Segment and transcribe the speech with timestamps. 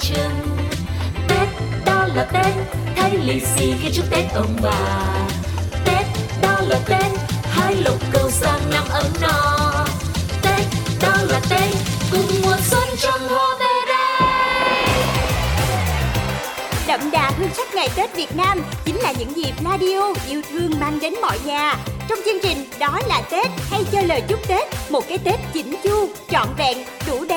[0.00, 0.58] trưng
[1.28, 1.48] Tết,
[1.86, 2.54] đó là Tết
[2.96, 5.02] Thấy lì xì khi chúc Tết ông bà.
[5.84, 6.06] Tết,
[6.42, 7.06] đó là Tết
[7.42, 9.86] Hai lục cầu sang năm ấm no.
[10.42, 10.60] Tết,
[11.02, 11.74] đó là Tết
[12.12, 14.28] Cùng mùa xuân trong hoa về đây
[16.86, 20.70] Đậm đà hương sắc ngày Tết Việt Nam Chính là những dịp radio yêu thương
[20.80, 21.76] mang đến mọi nhà.
[22.08, 25.74] Trong chương trình Đó là Tết hay cho lời chúc Tết Một cái Tết chỉnh
[25.84, 27.24] chu, trọn vẹn, đủ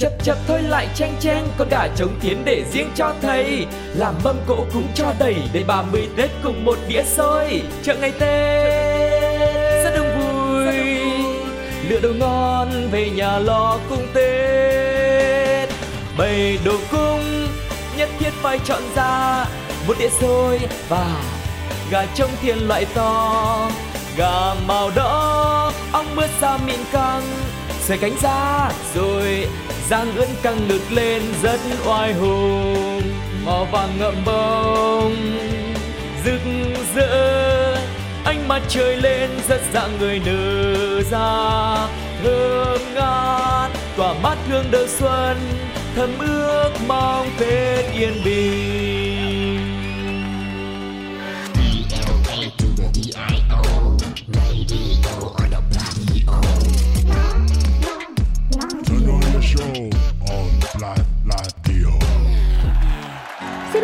[0.00, 3.66] Chập chập thôi lại chen chen Con gà trống tiến để riêng cho thầy.
[3.94, 7.62] Làm mâm cỗ cúng cho đầy Đầy 30 Tết cùng một đĩa xôi.
[7.82, 10.74] Chợ ngày Tết Rất đông vui.
[11.88, 15.68] Lựa đồ ngon về nhà lo cung Tết.
[16.18, 17.46] Bày đồ cung
[17.96, 19.46] Nhất thiết phải chọn ra
[19.86, 20.60] Một đĩa xôi.
[20.88, 21.22] Và
[21.90, 23.70] Gà trống thiên loại to
[24.16, 27.22] Gà màu đỏ Ong mướt da mịn căng.
[27.80, 29.46] Xoay cánh ra rồi
[29.90, 33.02] giang ưỡn căng ngực lên, rất oai hùng.
[33.44, 35.16] Màu vàng ngậm bông,
[36.24, 36.40] rực
[36.94, 37.74] rỡ.
[38.24, 41.88] Ánh mặt trời lên, rất dạng người nở ra.
[42.22, 45.36] Thơm ngát, tỏa mát hương đầu xuân.
[45.96, 48.90] Thầm ước mong tết yên bình.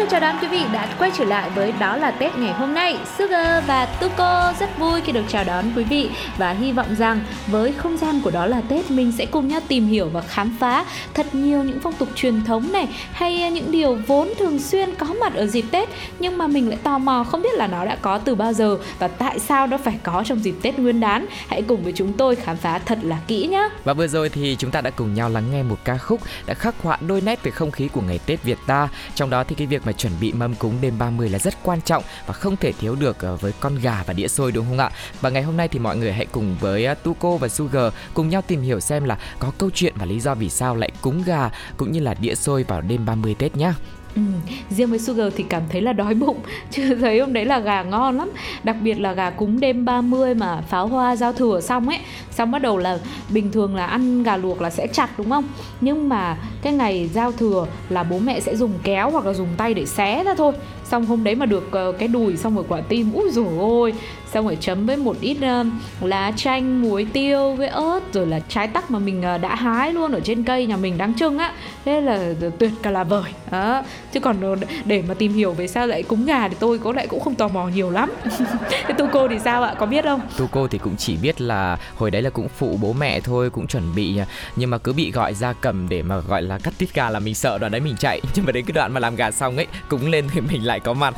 [0.07, 2.75] Xin chào đón quý vị đã quay trở lại với Đó là Tết ngày hôm
[2.75, 2.99] nay.
[3.19, 7.21] Sugar và Tuko rất vui khi được chào đón quý vị Và hy vọng rằng
[7.47, 10.57] với không gian của Đó là Tết, Mình sẽ cùng nhau tìm hiểu và khám
[10.61, 10.85] phá
[11.15, 15.07] thật nhiều những phong tục truyền thống này, Hay những điều vốn thường xuyên có
[15.21, 17.97] mặt ở dịp Tết, Nhưng mà mình lại tò mò không biết là nó đã
[18.03, 21.27] có từ bao giờ Và tại sao nó phải có trong dịp Tết Nguyên đán.
[21.49, 24.57] Hãy cùng với chúng tôi khám phá thật là kỹ nhé Và vừa rồi thì
[24.59, 27.43] chúng ta đã cùng nhau lắng nghe một ca khúc đã khắc họa đôi nét
[27.43, 28.89] về không khí của ngày Tết Việt ta.
[29.15, 31.81] Trong đó thì cái việc mà chuẩn bị mâm cúng đêm 30 là rất quan
[31.81, 34.79] trọng và không thể thiếu được ờ, với con gà và đĩa xôi, đúng không
[34.79, 34.91] ạ?
[35.21, 38.29] Và ngày hôm nay thì mọi người hãy cùng với ờ, Tuko và Sugar cùng
[38.29, 41.23] nhau tìm hiểu xem là có câu chuyện và lý do vì sao lại cúng
[41.27, 43.75] gà cũng như là đĩa xôi vào đêm 30 Tết nhá.
[44.17, 44.23] Ừ,
[44.71, 46.37] riêng với Sugar thì cảm thấy là đói bụng
[46.71, 48.31] Chứ thấy hôm đấy là gà ngon lắm.
[48.65, 51.99] Đặc biệt là gà cúng đêm 30 mà pháo hoa giao thừa xong ấy
[52.31, 55.45] Xong bắt đầu là bình thường là ăn gà luộc là sẽ chặt đúng không?
[55.81, 59.49] Nhưng mà cái ngày giao thừa là bố mẹ sẽ dùng kéo hoặc là dùng
[59.57, 60.53] tay để xé ra thôi.
[60.85, 63.95] Xong hôm đấy mà được ờ, cái đùi xong rồi quả tim Úi dồi ôi.
[64.33, 65.65] Xong rồi chấm với một ít ờ,
[66.01, 69.93] lá chanh, muối tiêu với ớt Rồi là trái tắc mà mình ờ, đã hái
[69.93, 71.53] luôn ở trên cây nhà mình đang trưng á.
[71.85, 73.33] Thế là tuyệt cả là vời.
[73.51, 73.83] Đó.
[74.17, 77.07] Chứ còn để mà tìm hiểu về sao lại cúng gà thì tôi có lại
[77.07, 78.13] cũng không tò mò nhiều lắm
[78.71, 79.75] Thế tu cô thì sao ạ?
[79.79, 80.21] Có biết không?
[80.37, 83.67] Tuko thì cũng chỉ biết là hồi đấy là cũng phụ bố mẹ thôi, cũng
[83.67, 86.75] chuẩn bị à, nhưng mà cứ bị gọi ra cầm để mà gọi là cắt
[86.79, 89.01] tiết gà là mình sợ, đoạn đấy mình chạy nhưng mà đến cái đoạn mà
[89.01, 91.15] làm gà xong ấy, cúng lên thì mình lại có mặt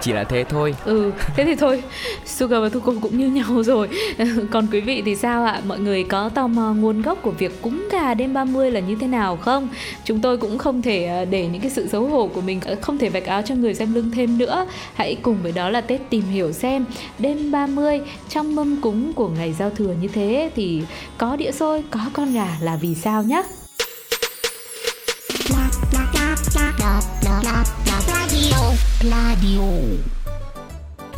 [0.00, 1.82] chỉ là thế thôi Ừ, thế thì thôi
[2.24, 3.88] Sugar và thu cô cũng như nhau rồi
[4.50, 5.60] Còn quý vị thì sao ạ?
[5.66, 8.96] Mọi người có tò mò nguồn gốc của việc cúng gà đêm 30 là như
[9.00, 9.68] thế nào không?
[10.04, 12.76] Chúng tôi cũng không thể ờ, để những cái sự xấu hổ của mình ờ,
[12.80, 15.80] Không thể vạch áo cho người xem lưng thêm nữa Hãy cùng với đó là
[15.80, 16.84] Tết tìm hiểu xem
[17.18, 20.82] Đêm 30 trong mâm cúng của ngày giao thừa như thế Thì
[21.18, 23.42] có đĩa xôi, có con gà là vì sao nhé?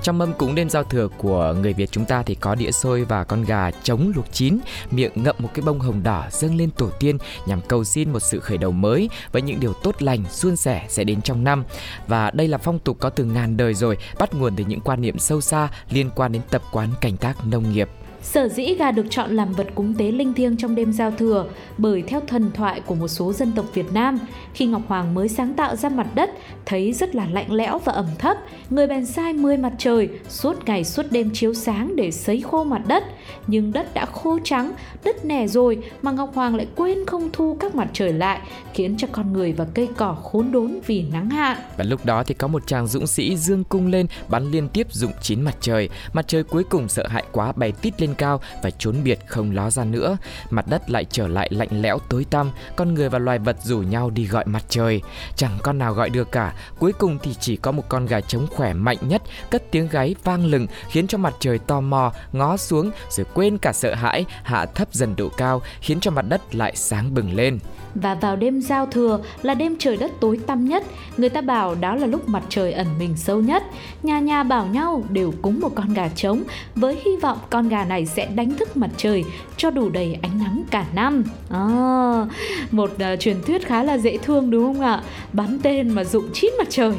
[0.02, 3.04] Trong mâm cúng đêm giao thừa của người Việt chúng ta thì có đĩa xôi
[3.04, 4.58] và con gà trống luộc chín,
[4.90, 8.20] miệng ngậm một cái bông hồng đỏ dâng lên tổ tiên nhằm cầu xin một
[8.20, 11.64] sự khởi đầu mới với những điều tốt lành, suôn sẻ sẽ đến trong năm.
[12.06, 15.00] Và đây là phong tục có từ ngàn đời rồi, bắt nguồn từ những quan
[15.00, 17.88] niệm sâu xa liên quan đến tập quán canh tác nông nghiệp.
[18.22, 21.46] Sở dĩ gà được chọn làm vật cúng tế linh thiêng trong đêm giao thừa
[21.78, 24.18] bởi theo thần thoại của một số dân tộc Việt Nam,
[24.54, 26.30] khi Ngọc Hoàng mới sáng tạo ra mặt đất
[26.66, 28.36] thấy rất là lạnh lẽo và ẩm thấp,
[28.70, 32.64] người bèn sai 10 mặt trời suốt ngày suốt đêm chiếu sáng để sấy khô
[32.64, 33.04] mặt đất.
[33.46, 34.72] Nhưng đất đã khô trắng,
[35.04, 38.40] đất nẻ rồi mà Ngọc Hoàng lại quên không thu các mặt trời lại,
[38.74, 41.56] khiến cho con người và cây cỏ khốn đốn vì nắng hạn.
[41.76, 44.86] Và lúc đó thì có một chàng dũng sĩ dương cung lên bắn liên tiếp
[44.92, 45.88] dụng chín mặt trời.
[46.12, 49.50] Mặt trời cuối cùng sợ hãi quá bay tít lên cao và trốn biệt không
[49.54, 50.16] ló ra nữa.
[50.50, 53.78] Mặt đất lại trở lại lạnh lẽo tối tăm, con người và loài vật rủ
[53.78, 55.00] nhau đi gọi mặt trời.
[55.36, 58.46] Chẳng con nào gọi được cả, cuối cùng thì chỉ có một con gà trống
[58.50, 62.56] khỏe mạnh nhất cất tiếng gáy vang lừng khiến cho mặt trời tò mò ngó
[62.56, 66.54] xuống rồi quên cả sợ hãi hạ thấp dần độ cao khiến cho mặt đất
[66.54, 67.58] lại sáng bừng lên.
[67.94, 70.84] Và vào đêm giao thừa là đêm trời đất tối tăm nhất,
[71.16, 73.62] người ta bảo đó là lúc mặt trời ẩn mình sâu nhất.
[74.02, 76.42] Nhà nhà bảo nhau đều cúng một con gà trống
[76.74, 79.24] với hy vọng con gà này sẽ đánh thức mặt trời
[79.56, 81.24] cho đủ đầy ánh nắng cả năm.
[81.48, 82.26] Ờ, à,
[82.70, 85.02] một uh, truyền thuyết khá là dễ thương đúng không ạ?
[85.32, 86.92] Bắn tên mà dụng chín mặt trời.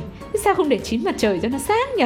[0.43, 2.05] Sao không để chín mặt trời cho nó sáng nhỉ?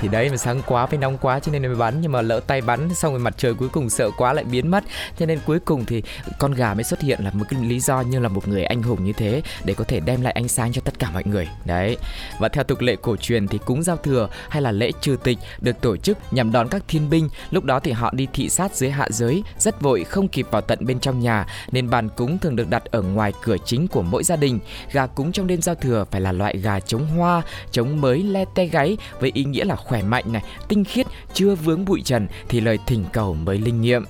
[0.00, 2.40] thì đấy mà sáng quá với nóng quá cho nên mới bắn nhưng mà lỡ
[2.46, 4.84] tay bắn xong rồi mặt trời cuối cùng sợ quá lại biến mất
[5.18, 6.02] cho nên cuối cùng thì
[6.38, 8.82] con gà mới xuất hiện là một cái lý do như là một người anh
[8.82, 11.48] hùng như thế để có thể đem lại ánh sáng cho tất cả mọi người.
[11.64, 11.96] Đấy.
[12.38, 15.38] Và theo tục lệ cổ truyền thì cúng giao thừa hay là lễ trừ tịch
[15.60, 17.28] được tổ chức nhằm đón các thiên binh.
[17.50, 20.62] Lúc đó thì họ đi thị sát dưới hạ giới, rất vội, không kịp vào
[20.62, 24.02] tận bên trong nhà, nên bàn cúng thường được đặt ở ngoài cửa chính của
[24.02, 24.58] mỗi gia đình.
[24.92, 28.44] Gà cúng trong đêm giao thừa phải là loại gà chống hoa, chống mới le
[28.54, 32.26] te gáy với ý nghĩa là khỏe mạnh này, tinh khiết, chưa vướng bụi trần
[32.48, 34.04] thì lời thỉnh cầu mới linh nghiệm.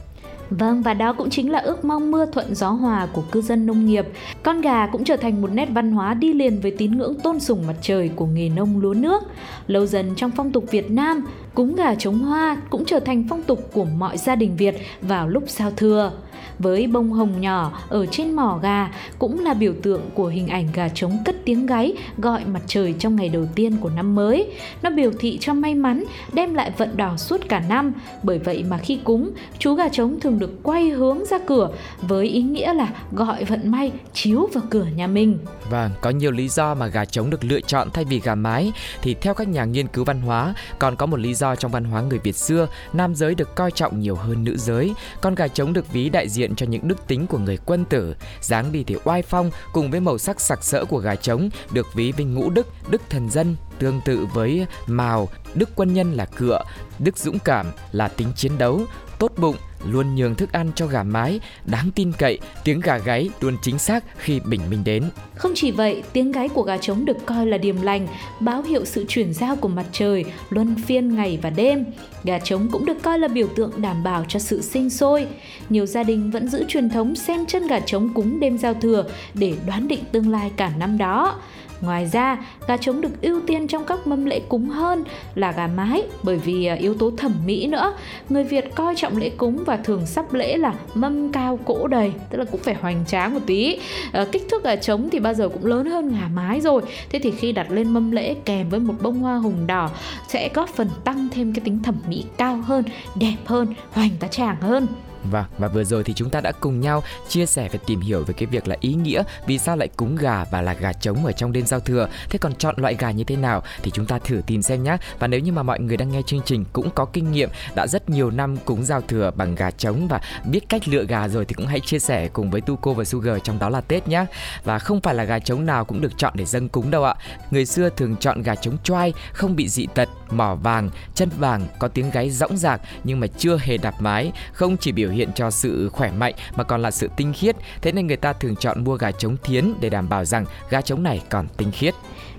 [0.51, 3.67] Vâng và đó cũng chính là ước mong mưa thuận gió hòa của cư dân
[3.67, 4.07] nông nghiệp.
[4.43, 7.41] Con gà cũng trở thành một nét văn hóa đi liền với tín ngưỡng tôn
[7.41, 9.23] sùng mặt trời của nghề nông lúa nước.
[9.67, 13.43] Lâu dần trong phong tục Việt Nam, cúng gà chống hoa cũng trở thành phong
[13.43, 16.13] tục của mọi gia đình Việt vào lúc giao thừa
[16.59, 20.69] với bông hồng nhỏ ở trên mỏ gà cũng là biểu tượng của hình ảnh
[20.75, 24.53] gà trống cất tiếng gáy gọi mặt trời trong ngày đầu tiên của năm mới.
[24.83, 27.93] Nó biểu thị cho may mắn, đem lại vận đỏ suốt cả năm.
[28.23, 31.71] Bởi vậy mà khi cúng, chú gà trống thường được quay hướng ra cửa
[32.01, 35.39] với ý nghĩa là gọi vận may chiếu vào cửa nhà mình.
[35.71, 38.73] Vâng, có nhiều lý do mà gà trống được lựa chọn thay vì gà mái
[39.03, 41.85] thì theo các nhà nghiên cứu văn hóa còn có một lý do trong văn
[41.85, 44.95] hóa người Việt xưa, nam giới được coi trọng nhiều hơn nữ giới.
[45.21, 48.15] Con gà trống được ví đại diện cho những đức tính của người quân tử,
[48.41, 51.87] dáng đi thì oai phong cùng với màu sắc sặc sỡ của gà trống được
[51.95, 56.25] ví với ngũ đức, đức thần dân, tương tự với màu đức quân nhân là
[56.25, 56.63] cựa,
[56.99, 58.81] đức dũng cảm là tính chiến đấu,
[59.19, 63.31] tốt bụng luôn nhường thức ăn cho gà mái, đáng tin cậy, tiếng gà gáy
[63.41, 65.05] luôn chính xác khi bình minh đến.
[65.35, 68.07] Không chỉ vậy, tiếng gáy của gà trống được coi là điềm lành,
[68.41, 71.85] báo hiệu sự chuyển giao của mặt trời, luân phiên ngày và đêm.
[72.25, 75.27] Gà trống cũng được coi là biểu tượng đảm bảo cho sự sinh sôi.
[75.69, 79.05] Nhiều gia đình vẫn giữ truyền thống xem chân gà trống cúng đêm giao thừa
[79.35, 81.41] để đoán định tương lai cả năm đó.
[81.81, 85.05] Ngoài ra, gà trống được ưu tiên trong các mâm lễ cúng hơn
[85.35, 87.95] là gà mái bởi vì à, yếu tố thẩm mỹ nữa.
[88.29, 92.13] Người Việt coi trọng lễ cúng và thường sắp lễ là mâm cao cỗ đầy,
[92.31, 93.79] tức là cũng phải hoành tráng một tí.
[94.13, 96.83] À, kích thước gà trống thì bao giờ cũng lớn hơn gà mái rồi.
[97.11, 99.91] Thế thì khi đặt lên mâm lễ kèm với một bông hoa hồng đỏ
[100.29, 102.85] sẽ góp phần tăng thêm cái tính thẩm mỹ cao hơn,
[103.15, 104.87] đẹp hơn, hoành tá tràng hơn
[105.25, 108.25] và và vừa rồi thì chúng ta đã cùng nhau chia sẻ và tìm hiểu
[108.25, 111.27] về cái việc là ý nghĩa vì sao lại cúng gà và là gà trống
[111.27, 112.09] ở trong đêm giao thừa.
[112.31, 114.97] Thế còn chọn loại gà như thế nào thì chúng ta thử tìm xem nhé.
[115.19, 117.87] Và nếu như mà mọi người đang nghe chương trình cũng có kinh nghiệm đã
[117.87, 120.21] rất nhiều năm cúng giao thừa bằng gà trống và
[120.51, 123.39] biết cách lựa gà rồi thì cũng hãy chia sẻ cùng với Tuco và Sugar
[123.45, 124.27] trong đó là Tết nhé.
[124.65, 127.15] Và không phải là gà trống nào cũng được chọn để dâng cúng đâu ạ.
[127.51, 131.67] Người xưa thường chọn gà trống choai, không bị dị tật, mỏ vàng, chân vàng,
[131.79, 135.17] có tiếng gáy rõng rạc nhưng mà chưa hề đạp mái, không chỉ biểu biểu
[135.17, 137.57] hiện cho sự khỏe mạnh mà còn là sự tinh khiết.
[137.83, 140.81] Thế nên người ta thường chọn mua gà trống thiến để đảm bảo rằng gà
[140.81, 141.95] trống này còn tinh khiết.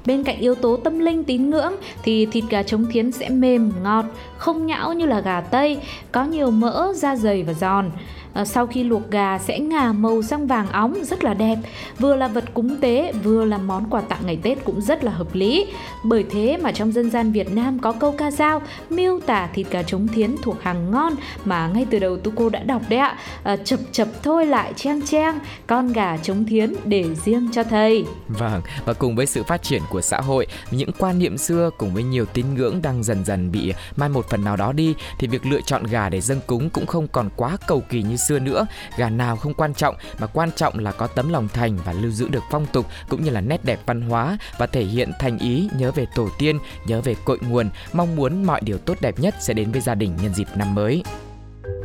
[0.05, 1.73] Bên cạnh yếu tố tâm linh tín ngưỡng
[2.03, 4.05] thì thịt gà trống thiến sẽ mềm, ngọt,
[4.37, 5.79] không nhão như là gà Tây,
[6.11, 7.91] có nhiều mỡ, da dày và giòn.
[8.33, 11.55] Ờ, sau khi luộc gà sẽ ngà màu sang vàng óng rất là đẹp.
[11.99, 15.11] Vừa là vật cúng tế vừa là món quà tặng ngày tết cũng rất là
[15.11, 15.65] hợp lý.
[16.03, 19.67] Bởi thế mà trong dân gian việt nam có câu ca dao miêu tả thịt
[19.71, 21.13] gà trống thiến thuộc hàng ngon
[21.45, 23.17] mà ngay từ đầu tu cô đã đọc đấy ạ.
[23.43, 28.05] À, chập chập thôi lại trang trang con gà trống thiến để riêng cho thầy
[28.27, 31.93] vâng và cùng với sự phát triển của xã hội những quan niệm xưa cùng
[31.93, 35.27] với nhiều tín ngưỡng đang dần dần bị mai một phần nào đó đi thì
[35.27, 38.39] việc lựa chọn gà để dâng cúng cũng không còn quá cầu kỳ như xưa
[38.39, 38.65] nữa.
[38.97, 42.11] Gà nào không quan trọng, mà quan trọng là có tấm lòng thành và lưu
[42.11, 45.37] giữ được phong tục, cũng như là nét đẹp văn hóa và thể hiện thành
[45.37, 49.19] ý, nhớ về tổ tiên, nhớ về cội nguồn, mong muốn mọi điều tốt đẹp
[49.19, 51.03] nhất sẽ đến với gia đình nhân dịp năm mới.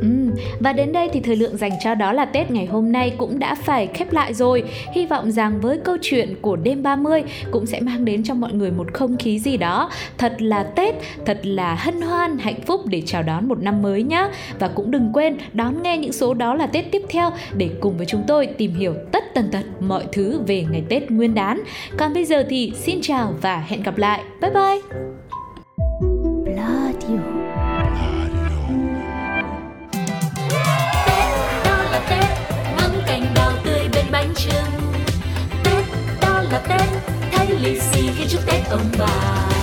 [0.01, 0.07] Ừ,
[0.59, 3.39] và đến đây thì thời lượng dành cho đó là Tết ngày hôm nay cũng
[3.39, 4.63] đã phải khép lại rồi.
[4.93, 8.53] Hy vọng rằng với câu chuyện của đêm 30 cũng sẽ mang đến cho mọi
[8.53, 12.81] người một không khí gì đó thật là Tết, thật là hân hoan, hạnh phúc
[12.85, 14.27] để chào đón một năm mới nhé.
[14.59, 17.97] Và cũng đừng quên đón nghe những số đó là Tết tiếp theo để cùng
[17.97, 21.61] với chúng tôi tìm hiểu tất tần tật mọi thứ về ngày Tết Nguyên đán.
[21.97, 24.21] Còn bây giờ thì xin chào và hẹn gặp lại.
[24.41, 24.99] Bye bye.
[38.77, 39.54] Khi chúc